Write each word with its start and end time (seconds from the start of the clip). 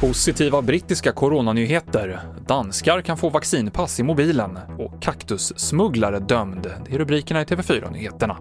Positiva 0.00 0.62
brittiska 0.62 1.12
coronanyheter. 1.12 2.20
Danskar 2.46 3.00
kan 3.00 3.16
få 3.16 3.28
vaccinpass 3.28 4.00
i 4.00 4.02
mobilen 4.02 4.58
och 4.78 5.02
kaktussmugglare 5.02 6.18
dömd. 6.18 6.72
Det 6.86 6.94
är 6.94 6.98
rubrikerna 6.98 7.42
i 7.42 7.44
TV4-nyheterna. 7.44 8.36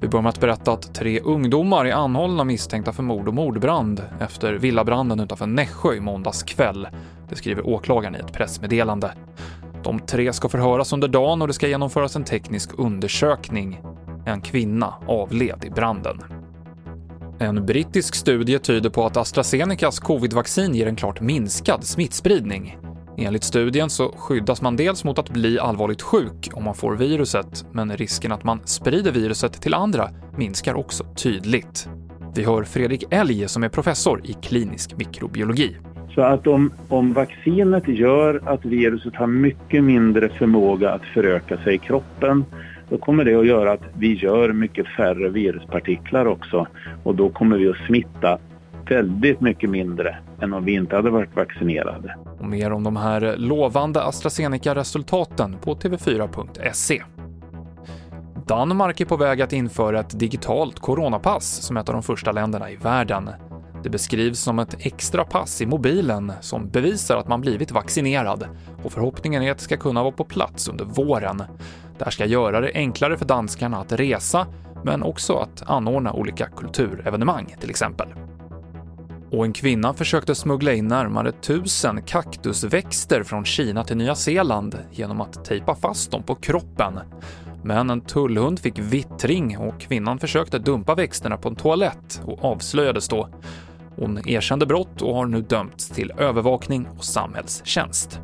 Vi 0.00 0.08
börjar 0.08 0.22
med 0.22 0.30
att 0.30 0.40
berätta 0.40 0.72
att 0.72 0.94
tre 0.94 1.20
ungdomar 1.20 1.84
är 1.84 1.92
anhållna 1.92 2.44
misstänkta 2.44 2.92
för 2.92 3.02
mord 3.02 3.28
och 3.28 3.34
mordbrand 3.34 4.02
efter 4.20 4.52
villabranden 4.52 5.20
utanför 5.20 5.46
Nässjö 5.46 5.94
i 5.94 6.00
måndags 6.00 6.42
kväll. 6.42 6.88
Det 7.28 7.36
skriver 7.36 7.66
åklagaren 7.66 8.16
i 8.16 8.18
ett 8.18 8.32
pressmeddelande. 8.32 9.12
De 9.82 10.00
tre 10.00 10.32
ska 10.32 10.48
förhöras 10.48 10.92
under 10.92 11.08
dagen 11.08 11.42
och 11.42 11.48
det 11.48 11.54
ska 11.54 11.68
genomföras 11.68 12.16
en 12.16 12.24
teknisk 12.24 12.70
undersökning. 12.78 13.80
En 14.26 14.40
kvinna 14.40 14.94
avled 15.06 15.64
i 15.64 15.70
branden. 15.70 16.18
En 17.38 17.66
brittisk 17.66 18.14
studie 18.14 18.58
tyder 18.58 18.90
på 18.90 19.06
att 19.06 19.16
AstraZenecas 19.16 20.00
covidvaccin 20.00 20.74
ger 20.74 20.86
en 20.86 20.96
klart 20.96 21.20
minskad 21.20 21.84
smittspridning. 21.84 22.78
Enligt 23.18 23.44
studien 23.44 23.90
så 23.90 24.14
skyddas 24.16 24.62
man 24.62 24.76
dels 24.76 25.04
mot 25.04 25.18
att 25.18 25.30
bli 25.30 25.58
allvarligt 25.58 26.02
sjuk 26.02 26.50
om 26.52 26.64
man 26.64 26.74
får 26.74 26.96
viruset, 26.96 27.66
men 27.72 27.96
risken 27.96 28.32
att 28.32 28.44
man 28.44 28.60
sprider 28.64 29.12
viruset 29.12 29.62
till 29.62 29.74
andra 29.74 30.10
minskar 30.36 30.74
också 30.74 31.04
tydligt. 31.04 31.88
Vi 32.34 32.44
hör 32.44 32.64
Fredrik 32.64 33.04
Elg 33.10 33.48
som 33.48 33.64
är 33.64 33.68
professor 33.68 34.20
i 34.24 34.32
klinisk 34.32 34.96
mikrobiologi. 34.96 35.76
Så 36.14 36.20
att 36.20 36.46
om, 36.46 36.72
om 36.88 37.12
vaccinet 37.12 37.88
gör 37.88 38.42
att 38.44 38.64
viruset 38.64 39.16
har 39.16 39.26
mycket 39.26 39.84
mindre 39.84 40.28
förmåga 40.28 40.90
att 40.90 41.04
föröka 41.14 41.56
sig 41.56 41.74
i 41.74 41.78
kroppen 41.78 42.44
då 42.88 42.98
kommer 42.98 43.24
det 43.24 43.34
att 43.34 43.46
göra 43.46 43.72
att 43.72 43.82
vi 43.94 44.14
gör 44.14 44.52
mycket 44.52 44.86
färre 44.86 45.28
viruspartiklar 45.28 46.26
också 46.26 46.66
och 47.04 47.14
då 47.14 47.28
kommer 47.28 47.56
vi 47.56 47.68
att 47.68 47.86
smitta 47.86 48.38
väldigt 48.88 49.40
mycket 49.40 49.70
mindre 49.70 50.16
än 50.40 50.52
om 50.52 50.64
vi 50.64 50.72
inte 50.72 50.96
hade 50.96 51.10
varit 51.10 51.36
vaccinerade. 51.36 52.16
Och 52.38 52.48
mer 52.48 52.72
om 52.72 52.84
de 52.84 52.96
här 52.96 53.34
lovande 53.36 54.02
AstraZeneca-resultaten 54.02 55.56
på 55.64 55.74
tv4.se. 55.74 57.02
Danmark 58.46 59.00
är 59.00 59.04
på 59.04 59.16
väg 59.16 59.42
att 59.42 59.52
införa 59.52 60.00
ett 60.00 60.18
digitalt 60.18 60.78
coronapass 60.78 61.62
som 61.62 61.76
ett 61.76 61.88
av 61.88 61.92
de 61.92 62.02
första 62.02 62.32
länderna 62.32 62.70
i 62.70 62.76
världen. 62.76 63.30
Det 63.82 63.90
beskrivs 63.90 64.40
som 64.40 64.58
ett 64.58 64.76
extra 64.78 65.24
pass 65.24 65.62
i 65.62 65.66
mobilen 65.66 66.32
som 66.40 66.68
bevisar 66.68 67.16
att 67.16 67.28
man 67.28 67.40
blivit 67.40 67.72
vaccinerad 67.72 68.48
och 68.82 68.92
förhoppningen 68.92 69.42
är 69.42 69.50
att 69.50 69.58
det 69.58 69.64
ska 69.64 69.76
kunna 69.76 70.02
vara 70.02 70.12
på 70.12 70.24
plats 70.24 70.68
under 70.68 70.84
våren. 70.84 71.42
Det 71.98 72.04
här 72.04 72.10
ska 72.10 72.26
göra 72.26 72.60
det 72.60 72.70
enklare 72.74 73.16
för 73.16 73.24
danskarna 73.24 73.76
att 73.76 73.92
resa, 73.92 74.46
men 74.84 75.02
också 75.02 75.36
att 75.36 75.62
anordna 75.66 76.12
olika 76.12 76.46
kulturevenemang 76.46 77.56
till 77.60 77.70
exempel. 77.70 78.08
Och 79.30 79.44
en 79.44 79.52
kvinna 79.52 79.94
försökte 79.94 80.34
smuggla 80.34 80.72
in 80.72 80.88
närmare 80.88 81.32
tusen 81.32 82.02
kaktusväxter 82.02 83.22
från 83.22 83.44
Kina 83.44 83.84
till 83.84 83.96
Nya 83.96 84.14
Zeeland 84.14 84.78
genom 84.90 85.20
att 85.20 85.44
tejpa 85.44 85.74
fast 85.74 86.10
dem 86.10 86.22
på 86.22 86.34
kroppen. 86.34 86.98
Men 87.62 87.90
en 87.90 88.00
tullhund 88.00 88.58
fick 88.58 88.78
vittring 88.78 89.58
och 89.58 89.80
kvinnan 89.80 90.18
försökte 90.18 90.58
dumpa 90.58 90.94
växterna 90.94 91.36
på 91.36 91.48
en 91.48 91.56
toalett 91.56 92.22
och 92.24 92.44
avslöjades 92.44 93.08
då. 93.08 93.28
Hon 93.96 94.28
erkände 94.28 94.66
brott 94.66 95.02
och 95.02 95.14
har 95.14 95.26
nu 95.26 95.40
dömts 95.40 95.88
till 95.88 96.12
övervakning 96.18 96.88
och 96.98 97.04
samhällstjänst. 97.04 98.20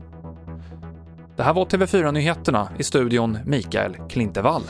Det 1.41 1.44
här 1.44 1.55
var 1.55 1.64
TV4-nyheterna 1.64 2.69
i 2.78 2.83
studion 2.83 3.38
Mikael 3.44 3.96
Klintevall. 4.08 4.62